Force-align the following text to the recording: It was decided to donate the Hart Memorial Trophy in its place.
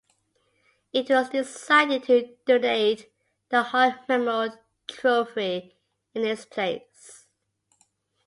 It 0.93 1.11
was 1.11 1.29
decided 1.29 2.05
to 2.05 2.35
donate 2.47 3.11
the 3.49 3.61
Hart 3.61 4.09
Memorial 4.09 4.57
Trophy 4.87 5.75
in 6.15 6.25
its 6.25 6.43
place. 6.43 7.27